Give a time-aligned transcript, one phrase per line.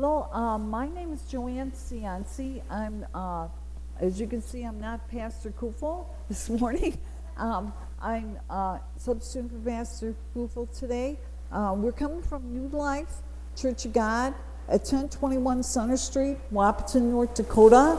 [0.00, 2.62] Hello, um, my name is Joanne Cianci.
[2.70, 3.48] I'm, uh,
[3.98, 6.96] as you can see, I'm not Pastor Kufel this morning.
[7.36, 11.18] Um, I'm uh, substitute for Pastor Kufel today.
[11.50, 13.10] Uh, we're coming from New Life
[13.56, 14.34] Church of God
[14.68, 17.98] at 1021 Center Street, Wahpeton, North Dakota.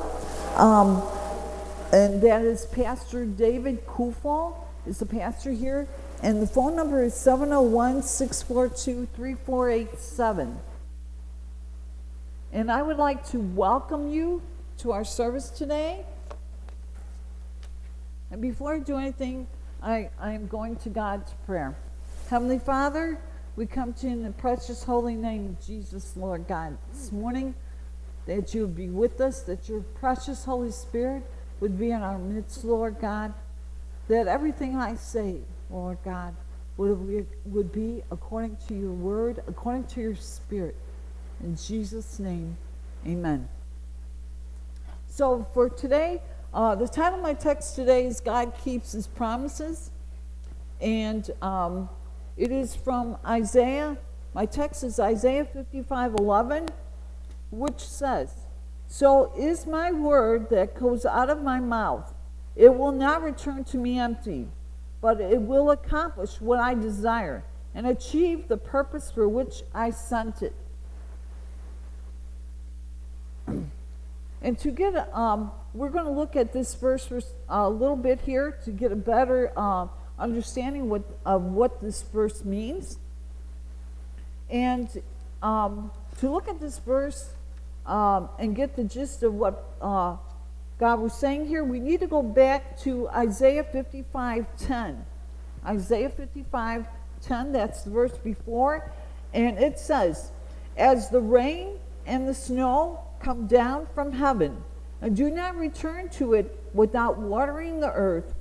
[0.55, 1.03] Um,
[1.91, 4.55] and that is Pastor David Kufel
[4.87, 5.85] is the pastor here.
[6.23, 10.59] And the phone number is 701 642 3487.
[12.51, 14.41] And I would like to welcome you
[14.79, 16.03] to our service today.
[18.31, 19.45] And before I do anything,
[19.83, 21.75] I, I am going to God's prayer.
[22.27, 23.19] Heavenly Father,
[23.55, 27.53] we come to you in the precious holy name of Jesus, Lord God, this morning,
[28.25, 31.23] that you would be with us, that your precious Holy Spirit
[31.59, 33.31] would be in our midst, Lord God,
[34.07, 35.37] that everything I say,
[35.69, 36.35] Lord God,
[36.77, 40.75] would, would be according to your word, according to your spirit.
[41.41, 42.57] In Jesus' name,
[43.07, 43.47] amen.
[45.07, 46.21] So for today,
[46.53, 49.91] uh, the title of my text today is God Keeps His Promises.
[50.81, 51.89] And um,
[52.35, 53.97] it is from Isaiah.
[54.33, 56.69] My text is Isaiah 55 11,
[57.51, 58.33] which says,
[58.87, 62.13] So is my word that goes out of my mouth.
[62.55, 64.49] It will not return to me empty,
[64.99, 67.43] but it will accomplish what I desire
[67.73, 70.53] and achieve the purpose for which I sent it.
[74.41, 77.09] And to get, um, we're going to look at this verse
[77.49, 82.45] a little bit here to get a better uh, understanding what, of what this verse
[82.45, 82.97] means.
[84.49, 84.89] And
[85.41, 87.29] um, to look at this verse
[87.85, 90.15] um, and get the gist of what uh,
[90.79, 94.97] God was saying here, we need to go back to Isaiah 55:10.
[95.65, 98.91] Isaiah 55:10, that's the verse before,
[99.33, 100.31] and it says,
[100.77, 104.63] "As the rain and the snow come down from heaven,
[105.01, 108.33] and do not return to it without watering the earth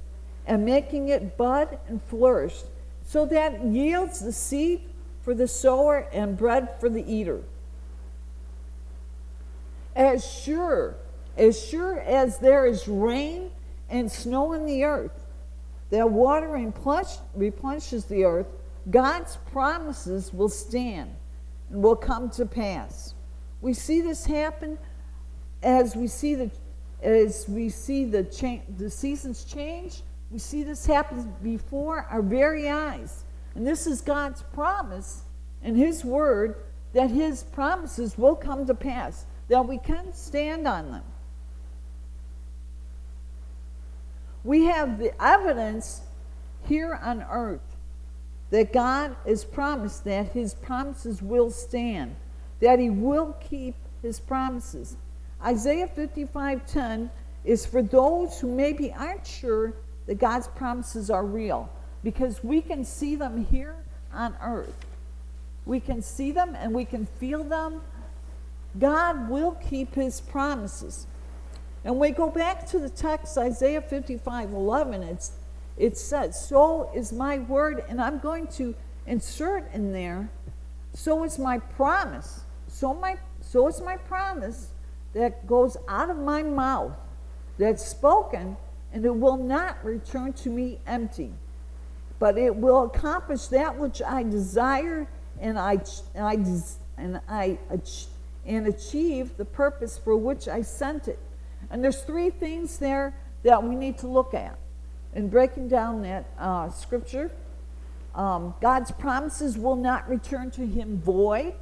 [0.47, 2.63] and making it bud and flourish,
[3.05, 4.83] so that yields the seed
[5.23, 7.43] for the sower and bread for the eater.
[9.95, 10.95] As sure,
[11.37, 13.51] as sure as there is rain
[13.91, 15.27] and snow in the earth,
[15.91, 16.49] that water
[17.35, 18.47] replenishes the earth,
[18.91, 21.15] God's promises will stand
[21.71, 23.15] and will come to pass.
[23.61, 24.79] We see this happen
[25.63, 26.51] as we see the
[27.03, 30.03] as we see the cha- the seasons change.
[30.31, 33.25] We see this happen before our very eyes.
[33.55, 35.23] And this is God's promise
[35.63, 36.57] and His word
[36.93, 41.03] that His promises will come to pass, that we can stand on them.
[44.45, 46.03] We have the evidence
[46.67, 47.77] here on earth
[48.51, 52.17] that God has promised that His promises will stand
[52.61, 54.97] that he will keep his promises.
[55.45, 57.11] Isaiah 55:10
[57.45, 59.75] is for those who maybe aren't sure
[60.07, 61.71] that God's promises are real
[62.03, 63.77] because we can see them here
[64.13, 64.87] on earth.
[65.67, 67.83] We can see them and we can feel them.
[68.79, 71.07] God will keep his promises.
[71.85, 75.33] And we go back to the text, Isaiah 55 11, it's,
[75.77, 78.75] it says, So is my word, and I'm going to
[79.07, 80.29] insert in there,
[80.93, 84.69] so is my promise so, my, so is my promise
[85.15, 86.93] that goes out of my mouth,
[87.59, 88.57] that's spoken,
[88.93, 91.33] and it will not return to me empty,
[92.19, 95.09] but it will accomplish that which I desire,
[95.41, 95.79] and I
[96.15, 96.37] and I
[96.97, 97.59] and I
[98.47, 101.19] and achieve the purpose for which I sent it.
[101.71, 104.59] And there's three things there that we need to look at
[105.15, 107.31] in breaking down that uh, scripture.
[108.15, 111.55] Um, God's promises will not return to him void.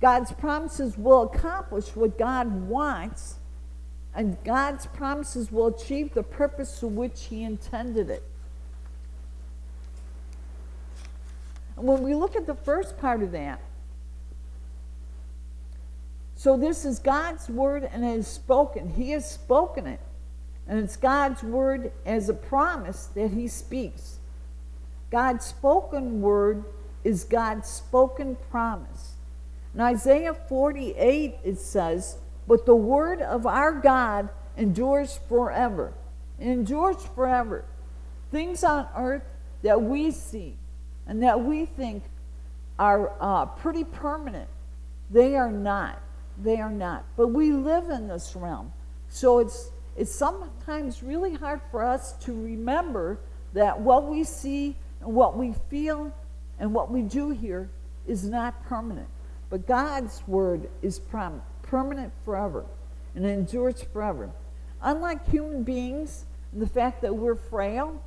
[0.00, 3.36] God's promises will accomplish what God wants,
[4.14, 8.22] and God's promises will achieve the purpose to which He intended it.
[11.76, 13.60] And when we look at the first part of that,
[16.36, 18.90] so this is God's word and it is spoken.
[18.90, 20.00] He has spoken it.
[20.68, 24.18] And it's God's word as a promise that He speaks.
[25.10, 26.64] God's spoken word
[27.04, 29.15] is God's spoken promise.
[29.76, 32.16] In Isaiah 48, it says,
[32.48, 35.92] But the word of our God endures forever.
[36.40, 37.62] It endures forever.
[38.30, 39.24] Things on earth
[39.62, 40.56] that we see
[41.06, 42.04] and that we think
[42.78, 44.48] are uh, pretty permanent,
[45.10, 46.00] they are not.
[46.42, 47.04] They are not.
[47.14, 48.72] But we live in this realm.
[49.10, 53.18] So it's, it's sometimes really hard for us to remember
[53.52, 56.12] that what we see and what we feel
[56.58, 57.68] and what we do here
[58.06, 59.08] is not permanent
[59.50, 62.64] but God's word is prom- permanent forever
[63.14, 64.30] and endures forever.
[64.82, 68.02] Unlike human beings, the fact that we're frail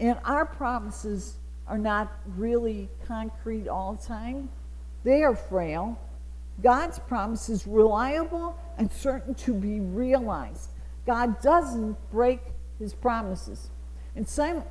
[0.00, 1.36] and our promises
[1.66, 4.48] are not really concrete all the time,
[5.04, 5.98] they are frail.
[6.62, 10.70] God's promise is reliable and certain to be realized.
[11.06, 12.40] God doesn't break
[12.78, 13.70] his promises.
[14.14, 14.64] In 2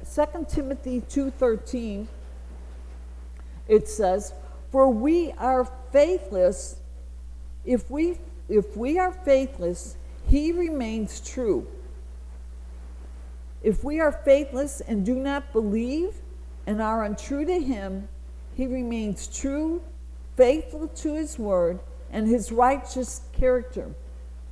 [0.50, 2.08] Timothy 2:13
[3.68, 4.34] it says,
[4.72, 6.82] "For we are faithless
[7.68, 8.18] if we
[8.50, 9.98] if we are faithless,
[10.28, 11.68] he remains true.
[13.62, 16.16] If we are faithless and do not believe
[16.66, 18.08] and are untrue to him,
[18.56, 19.82] he remains true,
[20.38, 21.80] faithful to his word
[22.10, 23.94] and his righteous character,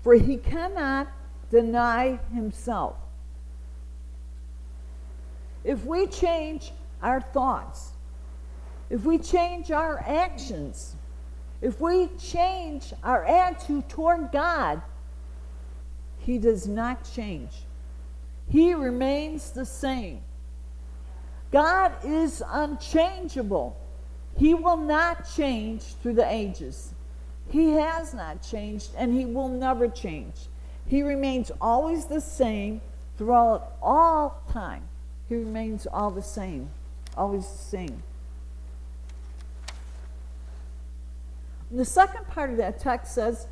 [0.03, 1.07] for he cannot
[1.49, 2.97] deny himself.
[5.63, 7.94] If we change our thoughts,
[8.89, 10.95] if we change our actions,
[11.61, 14.81] if we change our attitude toward God,
[16.19, 17.51] He does not change.
[18.49, 20.21] He remains the same.
[21.51, 23.77] God is unchangeable.
[24.37, 26.93] He will not change through the ages.
[27.49, 30.33] He has not changed and he will never change.
[30.87, 32.81] He remains always the same
[33.17, 34.83] throughout all time.
[35.29, 36.69] He remains all the same,
[37.15, 38.03] always the same.
[41.71, 43.47] The second part of that text says,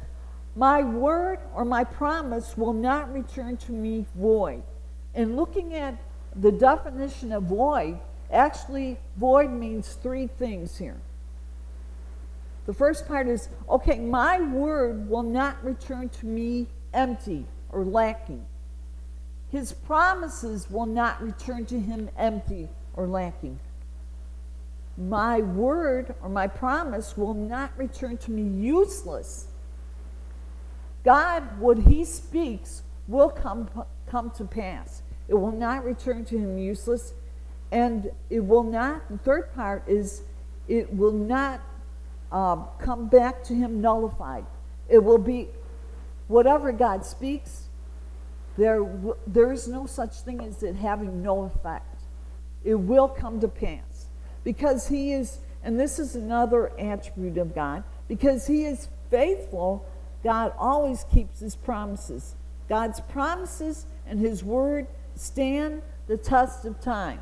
[0.55, 4.63] My word or my promise will not return to me void.
[5.15, 5.97] And looking at
[6.35, 7.99] the definition of void,
[8.31, 10.97] actually, void means three things here.
[12.65, 18.45] The first part is okay, my word will not return to me empty or lacking.
[19.51, 23.59] His promises will not return to him empty or lacking.
[24.97, 29.47] My word or my promise will not return to me useless.
[31.03, 33.69] God, what he speaks, will come,
[34.07, 35.01] come to pass.
[35.27, 37.13] It will not return to him useless.
[37.71, 40.21] And it will not, the third part is,
[40.67, 41.59] it will not
[42.31, 44.45] uh, come back to him nullified.
[44.87, 45.47] It will be
[46.27, 47.63] whatever God speaks,
[48.57, 48.85] there,
[49.25, 52.03] there is no such thing as it having no effect.
[52.63, 53.92] It will come to pass
[54.43, 59.85] because he is, and this is another attribute of God, because he is faithful,
[60.23, 62.35] God always keeps his promises.
[62.69, 67.19] God's promises and his word stand the test of time,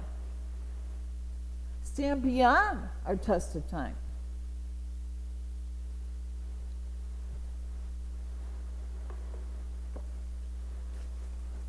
[1.84, 3.96] stand beyond our test of time.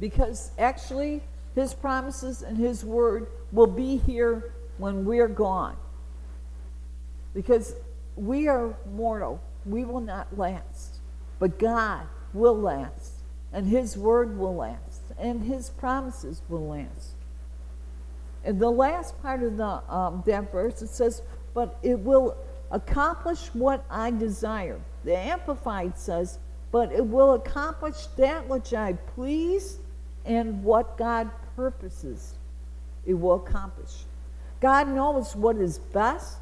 [0.00, 1.22] Because actually,
[1.54, 5.76] his promises and his word will be here when we're gone.
[7.34, 7.74] Because
[8.16, 10.98] we are mortal, we will not last.
[11.38, 13.14] But God will last,
[13.52, 17.14] and his word will last, and his promises will last.
[18.44, 21.22] And the last part of the, um, that verse, it says,
[21.54, 22.36] but it will
[22.70, 24.80] accomplish what I desire.
[25.04, 26.38] The Amplified says,
[26.70, 29.78] but it will accomplish that which I please
[30.24, 32.34] and what God purposes,
[33.04, 34.04] it will accomplish.
[34.62, 36.38] God knows what is best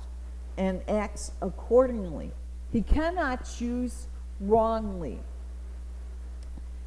[0.58, 2.32] and acts accordingly.
[2.70, 4.08] He cannot choose
[4.38, 5.18] wrongly.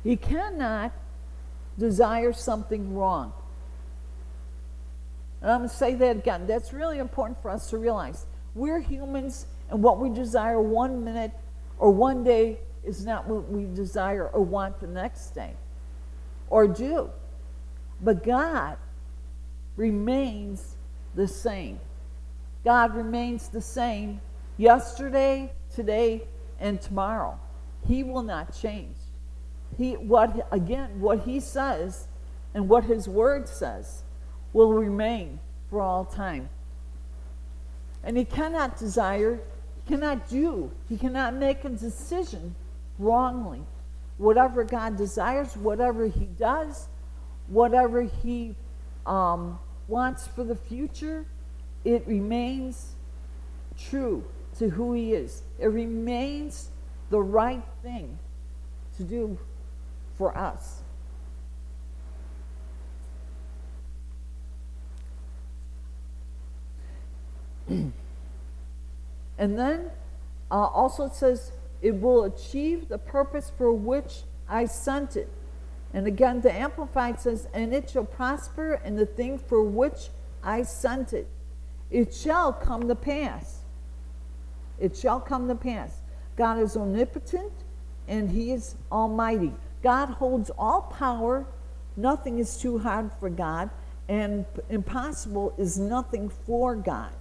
[0.04, 0.92] He cannot
[1.80, 3.34] desire something wrong.
[5.42, 6.46] And I'm going to say that again.
[6.46, 8.28] That's really important for us to realize.
[8.54, 11.32] We're humans, and what we desire one minute
[11.80, 15.54] or one day is not what we desire or want the next day
[16.52, 17.10] or do.
[18.02, 18.78] But God
[19.76, 20.73] remains
[21.16, 21.80] the same.
[22.64, 24.22] God remains the same
[24.58, 26.24] yesterday, today,
[26.60, 27.40] and tomorrow.
[27.88, 28.96] He will not change.
[29.78, 32.08] He what again what he says
[32.54, 34.04] and what his word says
[34.54, 35.40] will remain
[35.70, 36.50] for all time.
[38.04, 39.40] And he cannot desire,
[39.84, 42.56] he cannot do, he cannot make a decision
[43.00, 43.64] wrongly
[44.18, 46.88] whatever God desires, whatever He does,
[47.48, 48.56] whatever He
[49.06, 51.26] um, wants for the future,
[51.84, 52.94] it remains
[53.78, 54.24] true
[54.58, 55.44] to who He is.
[55.60, 56.70] It remains
[57.10, 58.18] the right thing
[58.98, 59.38] to do
[60.18, 60.82] for us.
[67.68, 67.94] and
[69.38, 69.92] then
[70.52, 75.30] uh, also it says, it will achieve the purpose for which I sent it.
[75.94, 80.10] And again, the Amplified says, And it shall prosper in the thing for which
[80.44, 81.28] I sent it.
[81.92, 83.60] It shall come to pass.
[84.80, 86.02] It shall come to pass.
[86.36, 87.52] God is omnipotent
[88.08, 89.54] and he is almighty.
[89.82, 91.46] God holds all power.
[91.96, 93.70] Nothing is too hard for God,
[94.10, 97.12] and impossible is nothing for God.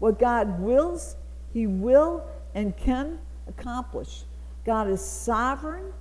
[0.00, 1.14] What God wills,
[1.52, 4.24] he will and can accomplish.
[4.64, 5.92] God is sovereign,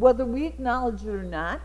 [0.00, 1.60] whether we acknowledge it or not.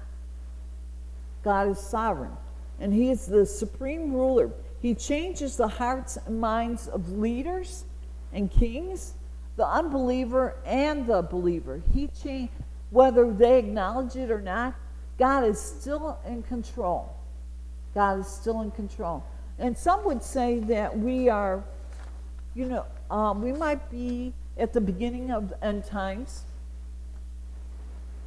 [1.43, 2.31] God is sovereign,
[2.79, 4.51] and he is the supreme ruler.
[4.81, 7.85] He changes the hearts and minds of leaders
[8.33, 9.13] and kings
[9.55, 11.81] the unbeliever and the believer.
[11.93, 12.51] He changed,
[12.89, 14.75] whether they acknowledge it or not,
[15.17, 17.15] God is still in control.
[17.93, 19.23] God is still in control.
[19.57, 21.63] And some would say that we are,
[22.53, 26.43] you know, um, we might be at the beginning of end times,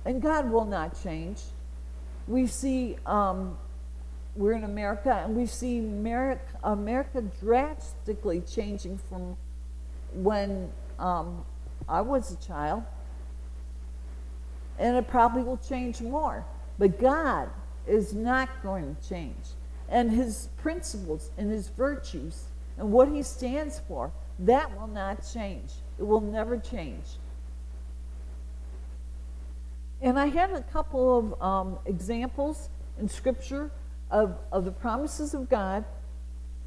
[0.05, 1.41] and God will not change.
[2.27, 3.57] We see, um,
[4.37, 9.37] we're in America, and we see America, America drastically changing from
[10.13, 11.45] when um,
[11.89, 12.85] I was a child,
[14.79, 16.45] and it probably will change more.
[16.79, 17.49] But God
[17.87, 19.55] is not going to change.
[19.89, 22.45] And his principles and his virtues
[22.77, 25.73] and what he stands for, that will not change.
[25.99, 27.05] It will never change.
[30.01, 32.69] And I had a couple of um, examples
[33.01, 33.71] in Scripture
[34.11, 35.85] of, of the promises of God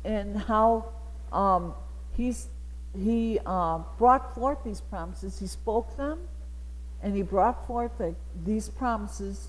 [0.03, 0.85] and how
[1.31, 1.73] um,
[2.15, 2.47] he's
[2.97, 5.39] he uh, brought forth these promises.
[5.39, 6.19] He spoke them,
[7.01, 9.47] and he brought forth the, these promises,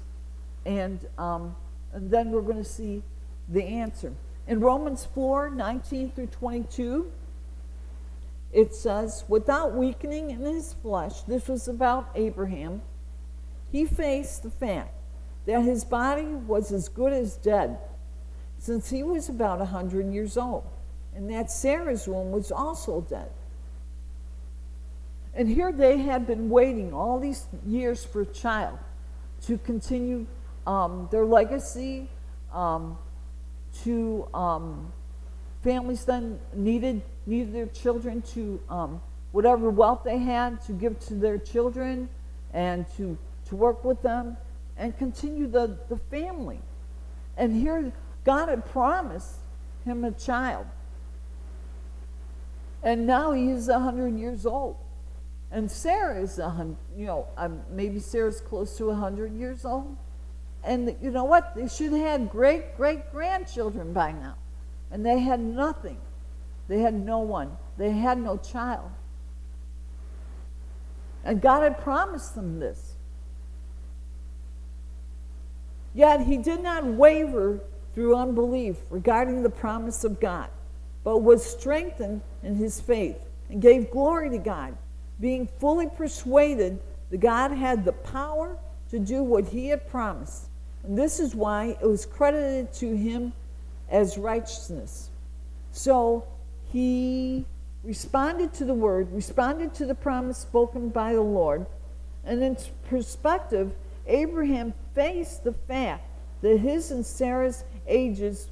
[0.65, 1.57] and, um,
[1.93, 3.03] and then we're going to see
[3.49, 4.13] the answer.
[4.47, 7.11] In Romans 4 19 through 22,
[8.53, 12.83] it says, Without weakening in his flesh, this was about Abraham,
[13.73, 14.95] he faced the fact
[15.47, 17.79] that his body was as good as dead
[18.59, 20.65] since he was about a 100 years old
[21.17, 23.31] and that Sarah's womb was also dead.
[25.35, 28.79] And here they had been waiting all these years for a child
[29.47, 30.27] to continue
[30.67, 32.09] um, their legacy,
[32.53, 32.99] um,
[33.83, 34.93] to um,
[35.63, 39.01] families then needed needed their children to um,
[39.31, 42.09] whatever wealth they had to give to their children
[42.53, 43.17] and to
[43.53, 44.39] to work with them
[44.79, 46.59] and continue the, the family.
[47.37, 47.93] And here
[48.25, 49.37] God had promised
[49.85, 50.65] him a child.
[52.83, 54.77] And now he is 100 years old.
[55.51, 59.99] And Sarah is, a hundred, you know, um, maybe Sarah's close to 100 years old.
[60.65, 61.55] And you know what?
[61.55, 64.37] They should have had great, great grandchildren by now.
[64.91, 65.99] And they had nothing.
[66.69, 67.59] They had no one.
[67.77, 68.91] They had no child.
[71.23, 72.92] And God had promised them this.
[75.95, 77.61] Yet he did not waver
[77.95, 80.49] through unbelief regarding the promise of God
[81.05, 83.19] but was strengthened in his faith
[83.51, 84.77] and gave glory to God,
[85.21, 86.81] being fully persuaded
[87.11, 88.57] that God had the power
[88.91, 90.49] to do what he had promised.
[90.85, 93.33] And this is why it was credited to him
[93.91, 95.11] as righteousness.
[95.73, 96.25] So
[96.73, 97.45] he
[97.85, 101.67] responded to the word, responded to the promise spoken by the Lord.
[102.25, 102.57] And in
[102.89, 103.73] perspective,
[104.07, 106.09] Abraham faced the fact
[106.43, 108.49] that his and Sarah's ages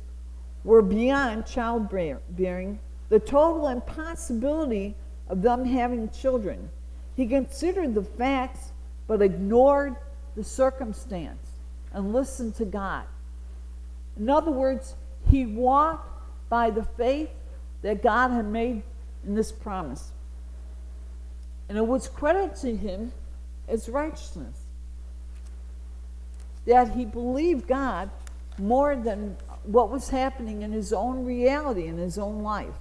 [0.65, 2.79] were beyond childbearing,
[3.09, 4.95] the total impossibility
[5.29, 6.71] of them having children.
[7.17, 8.73] He considered the facts
[9.07, 9.97] but ignored
[10.37, 11.51] the circumstance
[11.93, 13.05] and listened to God.
[14.17, 14.95] In other words,
[15.29, 16.09] he walked
[16.49, 17.31] by the faith
[17.83, 18.83] that God had made
[19.27, 20.13] in this promise.
[21.69, 23.13] And it was credited to him
[23.69, 24.60] as righteousness.
[26.71, 28.11] That he believed God
[28.57, 32.75] more than what was happening in his own reality, in his own life.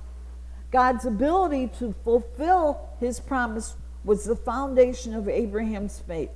[0.69, 6.29] God's ability to fulfill his promise was the foundation of Abraham's faith.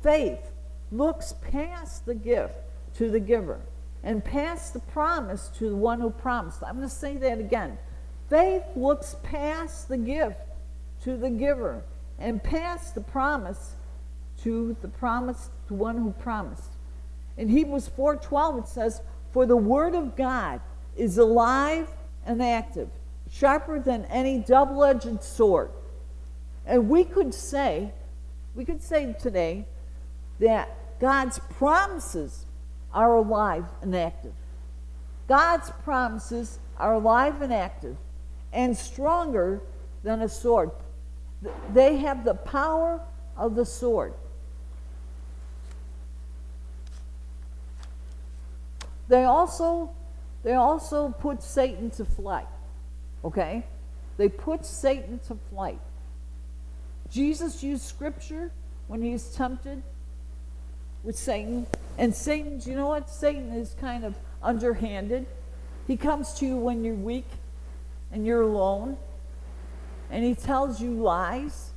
[0.00, 0.52] Faith
[0.92, 2.54] looks past the gift
[2.94, 3.58] to the giver
[4.04, 6.62] and past the promise to the one who promised.
[6.62, 7.78] I'm going to say that again.
[8.30, 10.38] Faith looks past the gift
[11.02, 11.82] to the giver
[12.16, 13.74] and past the promise
[14.44, 16.75] to the promise to one who promised.
[17.36, 19.02] In Hebrews 4:12 it says,
[19.32, 20.60] for the word of God
[20.96, 21.88] is alive
[22.24, 22.88] and active,
[23.30, 25.70] sharper than any double edged sword.
[26.64, 27.92] And we could say,
[28.54, 29.66] we could say today
[30.40, 32.46] that God's promises
[32.94, 34.32] are alive and active.
[35.28, 37.96] God's promises are alive and active
[38.52, 39.60] and stronger
[40.02, 40.70] than a sword.
[41.74, 43.02] They have the power
[43.36, 44.14] of the sword.
[49.08, 49.90] They also,
[50.42, 52.48] they also put Satan to flight.
[53.24, 53.64] Okay?
[54.16, 55.80] they put Satan to flight.
[57.10, 58.50] Jesus used scripture
[58.88, 59.82] when he was tempted
[61.04, 61.66] with Satan.
[61.98, 63.10] And Satan, you know what?
[63.10, 65.26] Satan is kind of underhanded.
[65.86, 67.28] He comes to you when you're weak
[68.12, 68.96] and you're alone,
[70.10, 71.70] and he tells you lies.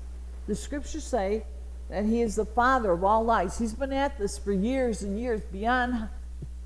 [0.47, 1.43] The scriptures say
[1.89, 3.57] that he is the father of all lies.
[3.57, 6.09] He's been at this for years and years, beyond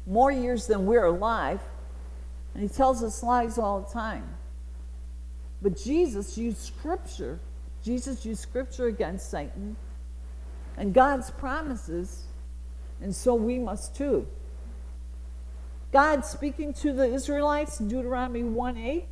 [0.05, 1.61] more years than we're alive.
[2.53, 4.27] And he tells us lies all the time.
[5.61, 7.39] But Jesus used scripture.
[7.83, 9.75] Jesus used scripture against Satan
[10.77, 12.23] and God's promises,
[13.01, 14.27] and so we must too.
[15.91, 19.05] God speaking to the Israelites in Deuteronomy 1 8,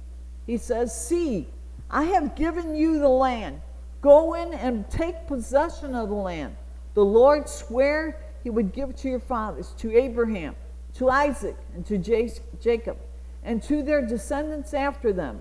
[0.47, 1.47] he says, See,
[1.89, 3.61] I have given you the land.
[4.01, 6.55] Go in and take possession of the land.
[6.95, 10.55] The Lord swore he would give it to your fathers, to Abraham,
[11.01, 12.95] to Isaac, and to Jacob,
[13.43, 15.39] and to their descendants after them.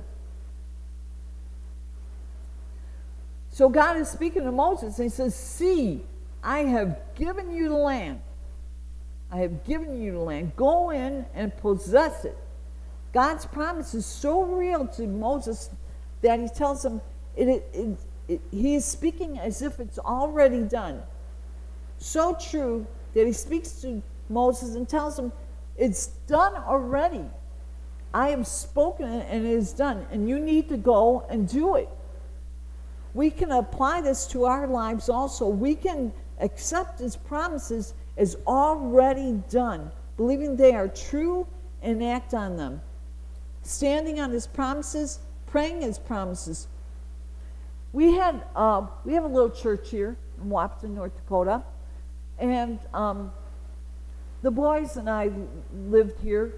[3.51, 6.03] So God is speaking to Moses, and he says, See,
[6.43, 8.23] I have given you the land.
[9.31, 10.57] I have given you the land.
[10.57, 12.39] Go in and possess it.
[13.13, 15.69] God's promise is so real to Moses
[16.23, 17.03] that he tells him
[17.37, 17.99] it, it,
[18.29, 21.03] it, he is speaking as if it's already done.
[21.99, 25.33] So true that he speaks to Moses and tells him,
[25.81, 27.25] It's done already.
[28.13, 31.89] I have spoken and it is done, and you need to go and do it.
[33.15, 35.49] We can apply this to our lives also.
[35.49, 41.47] We can accept his promises as already done, believing they are true
[41.83, 42.83] and act on them.
[43.63, 46.69] Standing on his promises, praying his promises.
[47.95, 51.63] We had uh, we have a little church here in Wahpeton, North Dakota,
[52.39, 53.33] and um,
[54.43, 55.31] the boys and I
[55.73, 56.55] lived here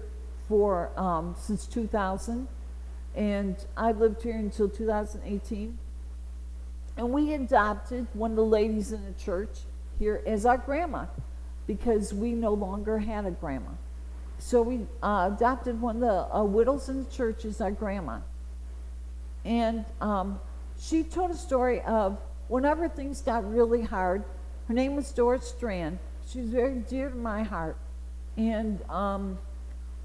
[0.47, 2.47] for um, since 2000,
[3.15, 5.77] and I lived here until 2018.
[6.95, 9.49] And we adopted one of the ladies in the church
[9.99, 11.05] here as our grandma
[11.67, 13.71] because we no longer had a grandma.
[14.39, 18.19] So we uh, adopted one of the uh, widows in the church as our grandma.
[19.45, 20.39] And um,
[20.79, 22.17] she told a story of
[22.47, 24.23] whenever things got really hard,
[24.67, 25.99] her name was Doris Strand.
[26.27, 27.77] She was very dear to my heart.
[28.37, 29.37] And um,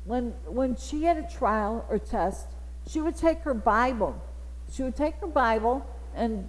[0.04, 2.46] when, when she had a trial or test,
[2.88, 4.20] she would take her Bible.
[4.72, 6.48] She would take her Bible and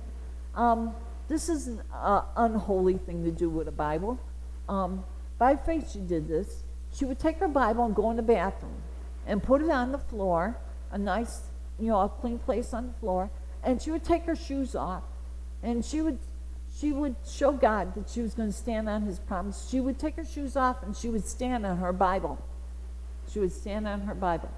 [0.55, 0.95] um,
[1.27, 4.19] this is an uh, unholy thing to do with a Bible.
[4.67, 5.03] Um,
[5.37, 6.63] by faith, she did this.
[6.93, 8.81] She would take her Bible and go in the bathroom
[9.27, 10.57] and put it on the floor,
[10.91, 11.41] a nice,
[11.79, 13.29] you know, a clean place on the floor,
[13.63, 15.03] and she would take her shoes off,
[15.61, 16.17] and she would
[16.79, 19.67] she would show God that she was going to stand on His promise.
[19.69, 22.37] She would take her shoes off and she would stand on her Bible.
[23.31, 24.49] She would stand on her Bible.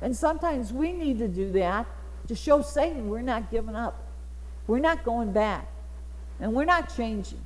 [0.00, 1.86] And sometimes we need to do that
[2.28, 4.02] to show Satan we're not giving up.
[4.66, 5.66] We're not going back.
[6.40, 7.40] And we're not changing.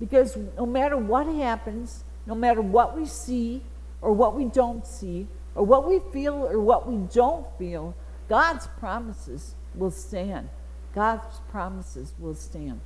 [0.00, 3.62] Because no matter what happens, no matter what we see
[4.00, 7.94] or what we don't see, or what we feel or what we don't feel,
[8.28, 10.48] God's promises will stand.
[10.94, 12.80] God's promises will stand.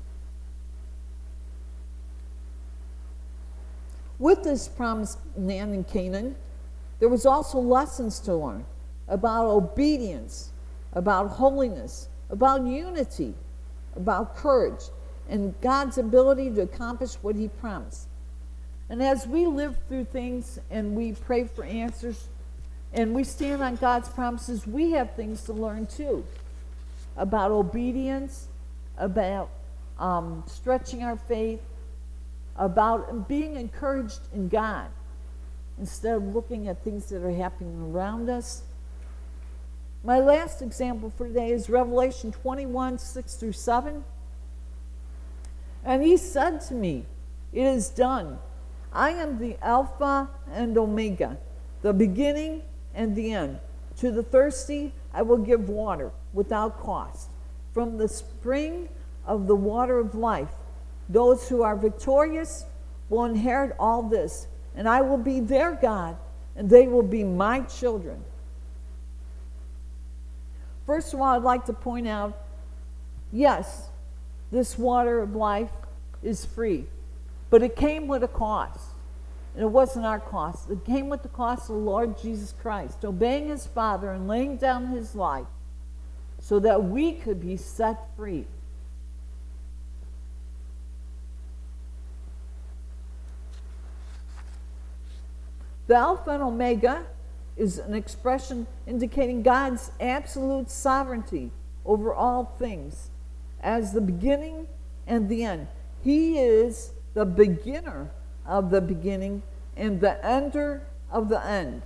[4.19, 6.35] With this promised land in Canaan,
[6.99, 8.65] there was also lessons to learn
[9.07, 10.51] about obedience,
[10.95, 13.35] about holiness, about unity,
[13.95, 14.85] about courage,
[15.29, 18.09] and God's ability to accomplish what He promised.
[18.89, 22.29] And as we live through things and we pray for answers
[22.95, 26.25] and we stand on God's promises, we have things to learn too
[27.19, 28.49] about obedience,
[28.97, 29.51] about
[29.99, 31.61] um, stretching our faith,
[32.57, 34.87] about being encouraged in God
[35.79, 38.63] instead of looking at things that are happening around us
[40.05, 44.05] my last example for today is Revelation 21 6 through 7.
[45.85, 47.05] And he said to me,
[47.53, 48.39] It is done.
[48.93, 51.37] I am the Alpha and Omega,
[51.83, 52.63] the beginning
[52.95, 53.59] and the end.
[53.99, 57.31] To the thirsty, I will give water without cost
[57.73, 58.89] from the spring
[59.27, 60.51] of the water of life.
[61.09, 62.65] Those who are victorious
[63.09, 66.17] will inherit all this, and I will be their God,
[66.57, 68.23] and they will be my children.
[70.87, 72.37] First of all, I'd like to point out
[73.33, 73.89] yes,
[74.51, 75.71] this water of life
[76.23, 76.87] is free,
[77.51, 78.88] but it came with a cost.
[79.59, 83.05] And it wasn't our cost, it came with the cost of the Lord Jesus Christ,
[83.05, 85.49] obeying his Father and laying down his life
[86.39, 88.47] so that we could be set free.
[95.89, 97.05] The Alpha and Omega
[97.57, 101.51] is an expression indicating God's absolute sovereignty
[101.85, 103.11] over all things
[103.61, 104.69] as the beginning
[105.09, 105.67] and the end.
[106.05, 108.13] He is the beginner
[108.49, 109.43] of the beginning
[109.77, 111.83] and the ender of the end.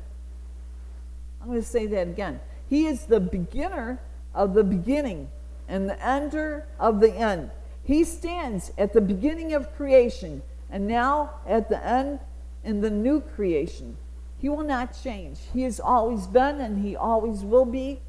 [1.40, 2.40] I'm going to say that again.
[2.68, 4.00] He is the beginner
[4.34, 5.28] of the beginning
[5.68, 7.50] and the ender of the end.
[7.84, 12.20] He stands at the beginning of creation and now at the end
[12.64, 13.96] in the new creation.
[14.38, 15.38] He will not change.
[15.52, 18.00] He has always been and he always will be.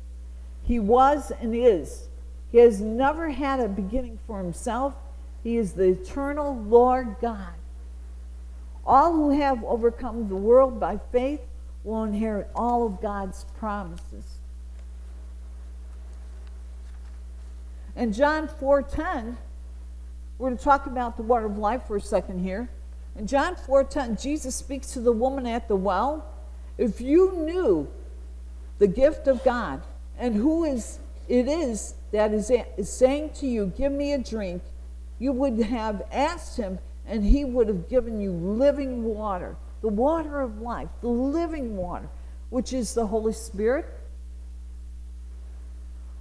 [0.63, 2.07] He was and is.
[2.51, 4.93] He has never had a beginning for himself.
[5.43, 7.53] He is the eternal Lord God.
[8.85, 11.41] All who have overcome the world by faith
[11.83, 14.37] will inherit all of God's promises.
[17.95, 19.37] In John 4:10,
[20.37, 22.69] we're going to talk about the water of life for a second here.
[23.15, 26.25] In John 4:10, Jesus speaks to the woman at the well.
[26.77, 27.87] If you knew
[28.79, 29.83] the gift of God
[30.17, 34.63] and who is it is that is, is saying to you, "Give me a drink,"
[35.19, 40.41] you would have asked him, and he would have given you living water, the water
[40.41, 42.09] of life, the living water,
[42.49, 43.85] which is the Holy Spirit,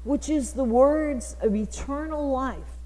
[0.04, 2.78] which is the words of eternal life,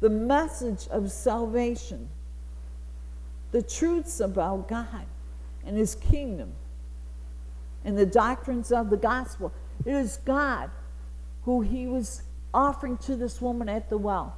[0.00, 2.08] the message of salvation,
[3.52, 5.06] the truths about God
[5.64, 6.52] and His kingdom,
[7.84, 9.52] and the doctrines of the gospel.
[9.84, 10.70] It is God
[11.44, 14.36] who He was offering to this woman at the well.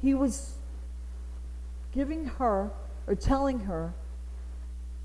[0.00, 0.54] He was
[1.92, 2.70] giving her
[3.06, 3.92] or telling her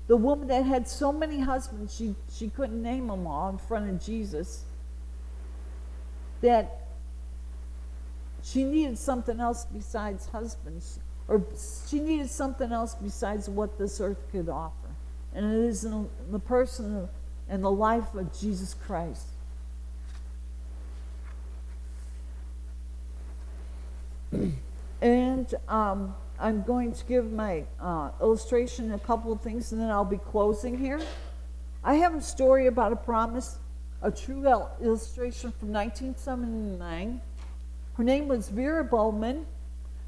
[0.06, 3.88] the woman that had so many husbands she, she couldn't name them all in front
[3.88, 4.64] of jesus
[6.40, 6.86] that
[8.42, 11.42] she needed something else besides husbands or
[11.88, 14.74] she needed something else besides what this earth could offer.
[15.34, 17.08] And it is in the person
[17.48, 19.26] and the life of jesus christ.
[25.02, 29.90] And um, I'm going to give my uh, illustration a couple of things and then
[29.90, 31.00] I'll be closing here.
[31.82, 33.58] I have a story about a promise,
[34.02, 34.46] a true
[34.82, 37.20] illustration from 1979.
[37.94, 39.46] Her name was Vera Bowman.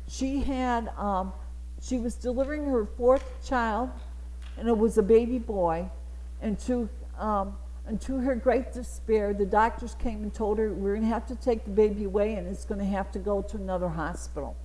[0.06, 1.32] She had, um,
[1.80, 3.90] she was delivering her fourth child,
[4.58, 5.88] and it was a baby boy.
[6.42, 6.88] And to,
[7.18, 11.14] um, and to her great despair, the doctors came and told her, We're going to
[11.14, 13.88] have to take the baby away, and it's going to have to go to another
[13.88, 14.56] hospital.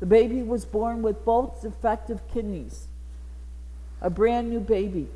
[0.00, 2.88] The baby was born with both defective kidneys,
[4.00, 5.08] a brand new baby.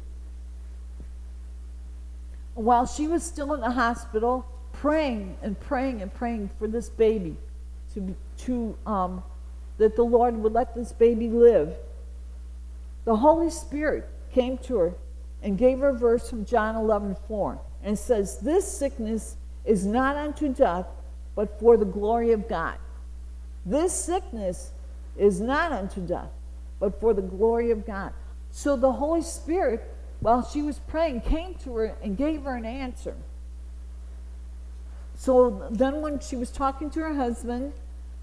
[2.55, 7.37] While she was still in the hospital, praying and praying and praying for this baby
[7.95, 9.23] to, to um,
[9.79, 11.75] that the Lord would let this baby live,
[13.05, 14.95] the Holy Spirit came to her
[15.43, 20.17] and gave her a verse from John 11 4 and says, This sickness is not
[20.17, 20.87] unto death,
[21.35, 22.77] but for the glory of God.
[23.65, 24.71] This sickness
[25.17, 26.31] is not unto death,
[26.79, 28.13] but for the glory of God.
[28.51, 29.83] So the Holy Spirit,
[30.21, 33.15] while she was praying, came to her and gave her an answer.
[35.15, 37.75] So then, when she was talking to her husband,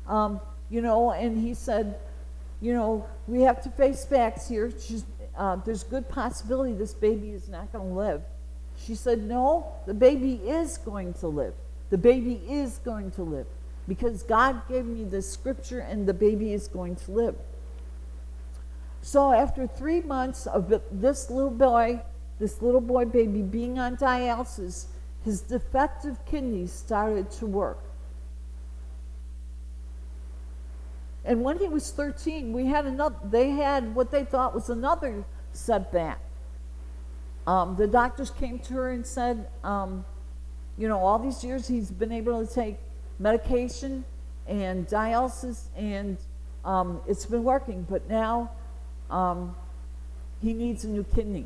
[0.08, 2.00] um, you know, and he said,
[2.60, 4.72] you know, we have to face facts here.
[5.38, 8.22] Uh, there's good possibility this baby is not going to live.
[8.84, 11.54] She said, no, the baby is going to live.
[11.92, 13.46] The baby is going to live
[13.88, 17.36] because God gave me the scripture and the baby is going to live.
[19.02, 22.02] So after three months of this little boy,
[22.40, 24.88] this little boy baby being on dialysis,
[25.24, 27.80] his defective kidneys started to work.
[31.24, 35.24] And when he was 13, we had another, they had what they thought was another
[35.52, 36.20] setback.
[37.46, 40.06] Um, the doctors came to her and said, um,
[40.78, 42.78] you know, all these years he's been able to take
[43.20, 44.06] medication
[44.48, 46.18] and dialysis, and
[46.64, 48.52] um, it's been working, but now
[49.10, 49.56] um,
[50.42, 51.46] he needs a new kidney.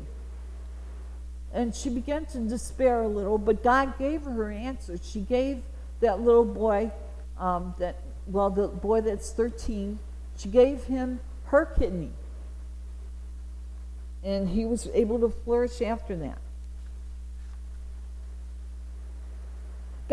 [1.52, 4.98] And she began to despair a little, but God gave her her answer.
[5.02, 5.62] She gave
[6.00, 6.90] that little boy,
[7.38, 9.98] um, that well, the boy that's 13,
[10.36, 12.10] she gave him her kidney.
[14.24, 16.38] And he was able to flourish after that.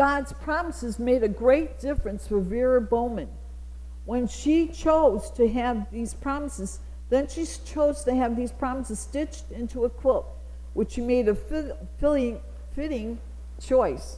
[0.00, 3.28] God's promises made a great difference for Vera Bowman.
[4.06, 6.78] When she chose to have these promises,
[7.10, 10.26] then she chose to have these promises stitched into a quilt,
[10.72, 12.40] which she made a fitting,
[12.74, 13.18] fitting
[13.60, 14.16] choice.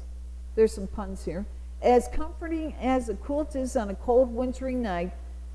[0.54, 1.46] There's some puns here.
[1.82, 5.10] As comforting as a quilt is on a cold wintry night,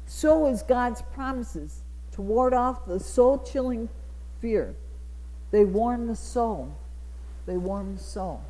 [0.08, 3.88] so is God's promises to ward off the soul chilling
[4.42, 4.76] fear.
[5.52, 6.76] They warm the soul.
[7.46, 8.44] They warm the soul.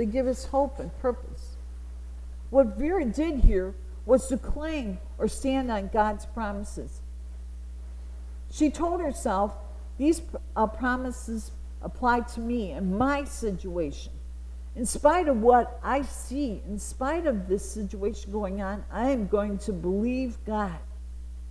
[0.00, 1.56] They give us hope and purpose.
[2.48, 3.74] What Vera did here
[4.06, 7.02] was to claim or stand on God's promises.
[8.50, 9.52] She told herself,
[9.98, 10.22] These
[10.56, 11.50] uh, promises
[11.82, 14.12] apply to me and my situation.
[14.74, 19.26] In spite of what I see, in spite of this situation going on, I am
[19.26, 20.78] going to believe God.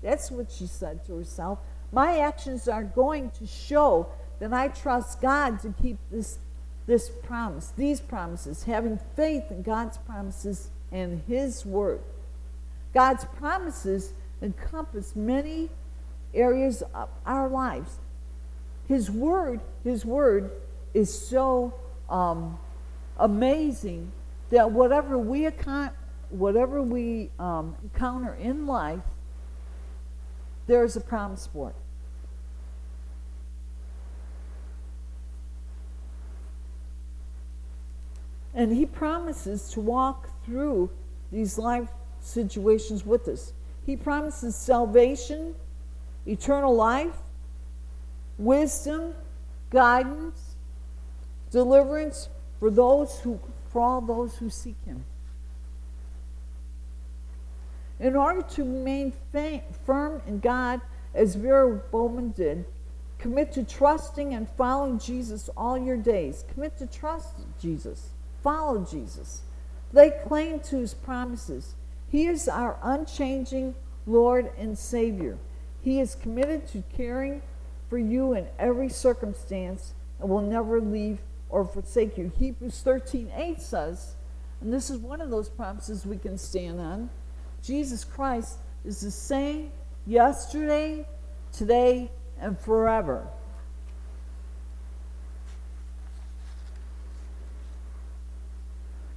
[0.02, 1.60] That's what she said to herself.
[1.92, 4.10] My actions are going to show
[4.40, 6.40] that I trust God to keep this,
[6.90, 12.02] this promise, these promises, having faith in God's promises and His Word.
[12.96, 15.70] God's promises encompass many
[16.34, 18.00] areas of our lives.
[18.88, 20.50] His Word, His Word
[20.96, 21.76] is so
[22.10, 22.58] um,
[23.20, 24.12] amazing
[24.50, 25.94] that whatever we account,
[26.32, 29.04] whatever we um, encounter in life,
[30.66, 31.76] there is a promise for it.
[38.60, 40.90] And he promises to walk through
[41.32, 41.88] these life
[42.20, 43.54] situations with us.
[43.86, 45.56] He promises salvation,
[46.28, 47.16] eternal life,
[48.38, 49.14] wisdom,
[49.70, 50.56] guidance,
[51.52, 52.28] deliverance
[52.60, 55.06] for those who for all those who seek him.
[57.98, 59.14] In order to remain
[59.86, 60.82] firm in God,
[61.14, 62.66] as Vera Bowman did,
[63.20, 66.44] commit to trusting and following Jesus all your days.
[66.54, 68.10] Commit to trust Jesus.
[68.50, 69.44] Follow Jesus.
[69.94, 71.76] Lay claim to his promises.
[72.10, 73.76] He is our unchanging
[74.08, 75.38] Lord and Savior.
[75.84, 77.44] He is committed to caring
[77.92, 82.32] for you in every circumstance and will never leave or forsake you.
[82.40, 84.16] Hebrews 13 8 says,
[84.62, 87.12] and this is one of those promises we can stand on
[87.62, 89.70] Jesus Christ is the same
[90.08, 91.06] yesterday,
[91.54, 92.10] today,
[92.42, 93.28] and forever.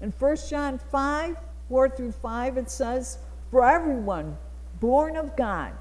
[0.03, 1.37] In 1 John 5
[1.69, 3.19] 4 through 5, it says,
[3.51, 4.37] For everyone
[4.81, 5.73] born of God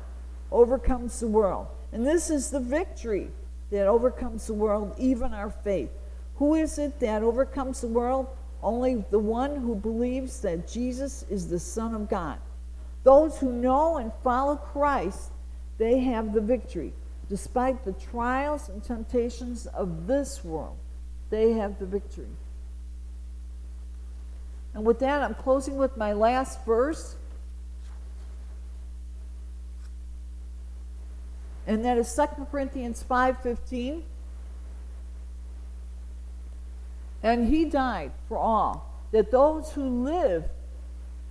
[0.51, 1.67] overcomes the world.
[1.91, 3.29] And this is the victory
[3.71, 5.89] that overcomes the world, even our faith.
[6.35, 8.27] Who is it that overcomes the world?
[8.63, 12.37] Only the one who believes that Jesus is the Son of God.
[13.03, 15.31] Those who know and follow Christ,
[15.77, 16.93] they have the victory.
[17.27, 20.77] Despite the trials and temptations of this world,
[21.31, 22.27] they have the victory.
[24.73, 27.15] And with that, I'm closing with my last verse.
[31.67, 34.03] And that is 2 Corinthians 5:15.
[37.23, 40.49] And he died for all, that those who live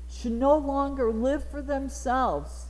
[0.09, 2.67] should no longer live for themselves,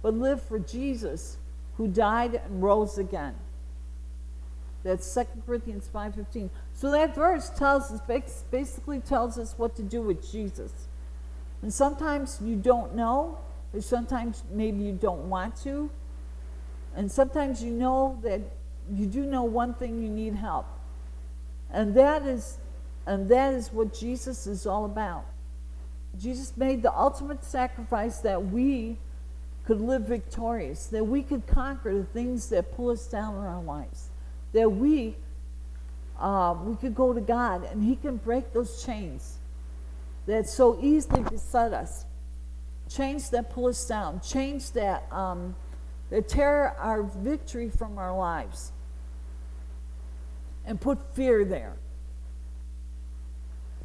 [0.00, 1.36] but live for Jesus,
[1.76, 3.34] who died and rose again.
[4.82, 6.50] That's 2 Corinthians 5.15.
[6.82, 8.00] So that verse tells us,
[8.50, 10.72] basically tells us what to do with Jesus.
[11.62, 13.38] And sometimes you don't know,
[13.72, 15.88] or sometimes maybe you don't want to.
[16.96, 18.40] And sometimes you know that
[18.92, 20.66] you do know one thing you need help.
[21.70, 22.58] And that is
[23.06, 25.24] and that is what Jesus is all about.
[26.20, 28.96] Jesus made the ultimate sacrifice that we
[29.66, 33.62] could live victorious, that we could conquer the things that pull us down in our
[33.62, 34.08] lives,
[34.52, 35.14] that we
[36.22, 39.38] uh, we could go to God and He can break those chains
[40.26, 42.04] that so easily beset us,
[42.88, 45.54] chains that pull us down, chains that um,
[46.10, 48.70] that tear our victory from our lives,
[50.64, 51.74] and put fear there.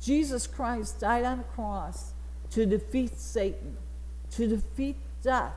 [0.02, 2.12] Jesus Christ died on the cross
[2.52, 3.78] to defeat Satan,
[4.32, 5.54] to defeat death,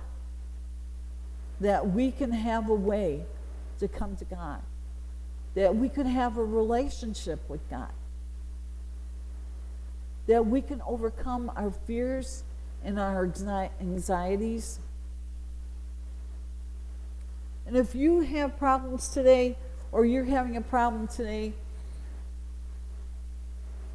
[1.60, 3.24] that we can have a way
[3.80, 4.62] to come to God,
[5.54, 7.92] that we could have a relationship with God,
[10.26, 12.44] that we can overcome our fears
[12.84, 13.24] and our
[13.80, 14.78] anxieties.
[17.66, 19.56] And if you have problems today,
[19.92, 21.52] or you're having a problem today,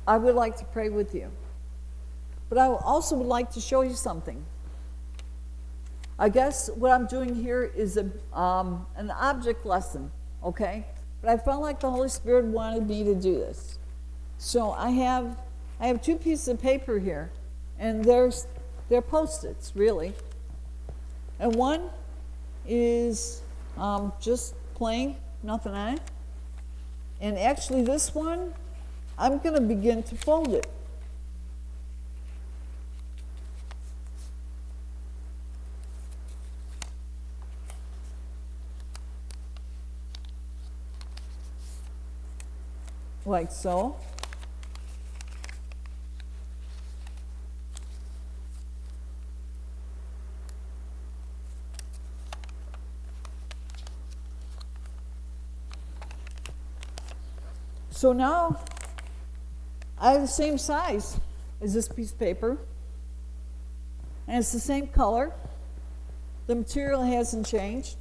[0.08, 1.32] I would like to pray with you.
[2.50, 4.46] But I also would like to show you something.
[6.18, 10.12] I guess what I'm doing here is a, um, an object lesson,
[10.44, 10.86] okay?
[11.26, 13.80] But I felt like the Holy Spirit wanted me to do this.
[14.38, 15.36] So I have,
[15.80, 17.32] I have two pieces of paper here,
[17.80, 18.46] and there's,
[18.90, 20.14] they're post-its, really.
[21.40, 21.90] And one
[22.68, 23.42] is
[23.76, 26.02] um, just plain, nothing on it.
[27.20, 28.54] And actually this one,
[29.18, 30.68] I'm going to begin to fold it.
[43.26, 43.96] Like so.
[57.90, 58.60] So now
[59.98, 61.20] I have the same size
[61.62, 62.58] as this piece of paper,
[64.28, 65.32] and it's the same color.
[66.46, 67.96] The material hasn't changed.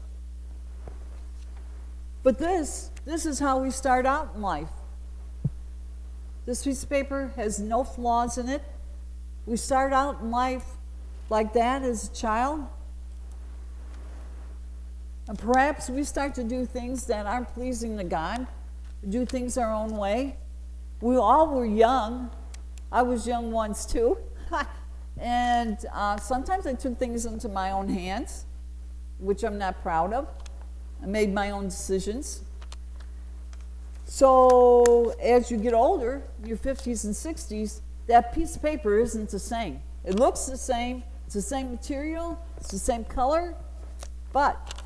[2.23, 4.69] But this, this is how we start out in life.
[6.47, 8.63] This piece of paper has no flaws in it.
[9.47, 10.65] We start out in life
[11.31, 12.67] like that as a child.
[15.27, 18.47] And perhaps we start to do things that aren't pleasing to God,
[19.09, 20.37] do things our own way.
[21.01, 22.31] We all were young.
[22.93, 24.19] I was young once too.
[25.19, 28.45] and uh, sometimes I took things into my own hands,
[29.19, 30.29] which I'm not proud of.
[31.03, 32.44] I made my own decisions.
[34.05, 39.39] So as you get older, your 50s and 60s, that piece of paper isn't the
[39.39, 39.81] same.
[40.05, 43.55] It looks the same, it's the same material, it's the same color,
[44.33, 44.83] but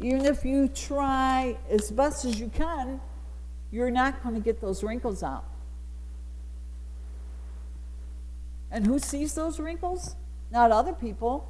[0.00, 3.00] even if you try as best as you can,
[3.70, 5.44] you're not going to get those wrinkles out.
[8.70, 10.14] And who sees those wrinkles?
[10.50, 11.48] Not other people.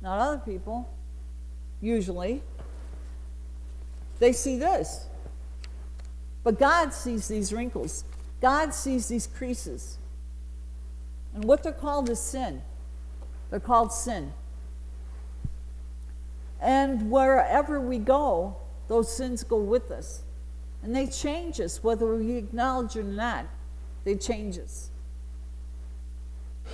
[0.00, 0.88] Not other people,
[1.80, 2.42] usually.
[4.18, 5.06] They see this.
[6.44, 8.04] But God sees these wrinkles.
[8.40, 9.98] God sees these creases.
[11.34, 12.62] And what they're called is sin.
[13.50, 14.32] They're called sin.
[16.60, 18.56] And wherever we go,
[18.88, 20.22] those sins go with us.
[20.82, 23.46] And they change us, whether we acknowledge it or not.
[24.04, 24.90] They change us.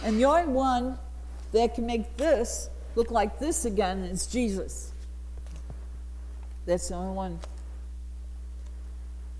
[0.02, 0.98] And the only one
[1.52, 4.93] that can make this look like this again is Jesus.
[6.66, 7.40] That's the only one.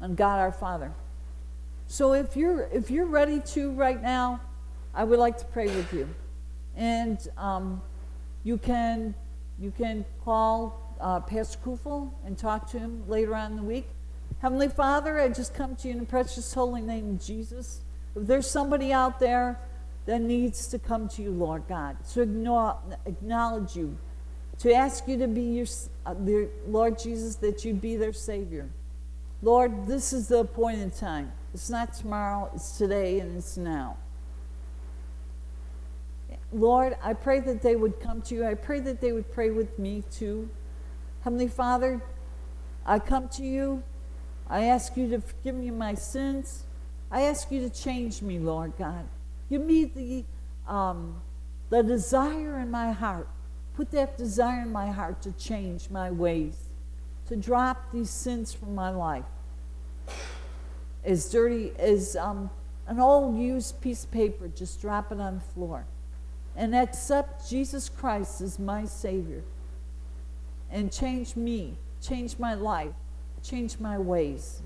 [0.01, 0.93] And God our Father.
[1.87, 4.41] So if you're if you're ready to right now,
[4.95, 6.09] I would like to pray with you.
[6.77, 7.83] And um,
[8.43, 9.15] you can
[9.59, 13.89] you can call uh, Pastor Kufel and talk to him later on in the week.
[14.41, 17.81] Heavenly Father, I just come to you in the precious holy name of Jesus.
[18.15, 19.59] If there's somebody out there
[20.07, 22.21] that needs to come to you, Lord God, to
[23.07, 23.97] acknowledge you,
[24.59, 25.67] to ask you to be your,
[26.07, 28.69] uh, their, Lord Jesus, that you'd be their Savior.
[29.43, 31.33] Lord, this is the appointed time.
[31.53, 33.97] It's not tomorrow, it's today, and it's now.
[36.53, 38.47] Lord, I pray that they would come to you.
[38.47, 40.49] I pray that they would pray with me too.
[41.23, 42.01] Heavenly Father,
[42.87, 43.83] I come to you.
[44.49, 46.65] I ask you to forgive me my sins.
[47.11, 49.07] I ask you to change me, Lord God.
[49.51, 50.25] Give me the,
[50.73, 51.21] um,
[51.71, 53.29] the desire in my heart.
[53.77, 56.57] Put that desire in my heart to change my ways,
[57.27, 59.25] to drop these sins from my life.
[61.05, 62.51] As dirty as um,
[62.87, 65.87] an old used piece of paper, just drop it on the floor
[66.57, 69.43] and accept Jesus Christ as my Savior
[70.71, 72.93] and change me, change my life,
[73.43, 74.63] change my ways.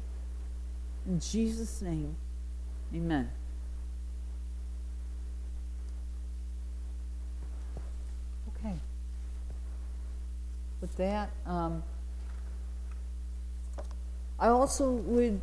[1.07, 2.17] In Jesus' name,
[2.95, 3.31] amen.
[8.49, 8.75] Okay.
[10.81, 11.83] With that, um,
[14.39, 15.41] I also would.